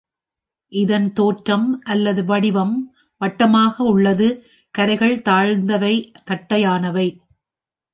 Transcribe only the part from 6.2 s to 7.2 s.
தட்டையானவை.